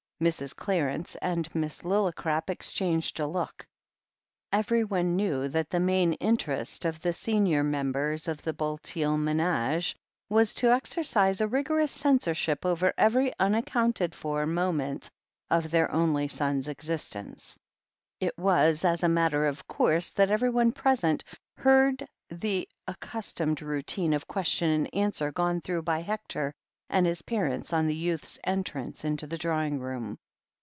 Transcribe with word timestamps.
Mrs. 0.21 0.55
Clarence 0.55 1.15
and 1.19 1.49
Miss 1.55 1.81
Lillicrap 1.83 2.51
exchanged 2.51 3.19
a 3.19 3.25
look. 3.25 3.65
Everyone 4.53 5.15
knew 5.15 5.47
that 5.47 5.71
the 5.71 5.79
main 5.79 6.13
interest 6.13 6.85
of 6.85 7.01
the 7.01 7.11
senior 7.11 7.63
members 7.63 8.27
of 8.27 8.43
the 8.43 8.53
Bulteel 8.53 9.17
menage 9.17 9.95
was 10.29 10.53
to 10.53 10.71
exercise 10.71 11.41
a 11.41 11.47
rigor 11.47 11.79
ous 11.79 11.91
censorship 11.91 12.67
over 12.67 12.93
every 12.99 13.33
unaccounted 13.39 14.13
for 14.13 14.45
moment 14.45 15.09
of 15.49 15.71
their 15.71 15.91
only 15.91 16.27
son's 16.27 16.67
existence. 16.67 17.57
THE 18.19 18.27
HEEL 18.27 18.29
OF 18.29 18.33
ACHILLES 18.37 18.43
145 18.43 18.43
It 18.43 18.43
was 18.43 18.85
as 18.85 19.03
a 19.03 19.15
matter 19.15 19.47
of 19.47 19.67
course 19.67 20.09
that 20.09 20.29
everyone 20.29 20.71
present 20.71 21.23
heard 21.57 22.07
the 22.29 22.69
accustomed 22.87 23.59
routine 23.63 24.13
of 24.13 24.27
question 24.27 24.69
and 24.69 24.93
answer 24.93 25.31
gone 25.31 25.61
through 25.61 25.81
by 25.81 26.01
Hector 26.01 26.53
and 26.93 27.05
his 27.05 27.21
parents 27.21 27.71
on 27.71 27.87
the 27.87 27.95
youth's 27.95 28.37
entrance 28.43 29.05
into 29.05 29.25
the 29.25 29.37
drawing 29.37 29.79
room. 29.79 30.17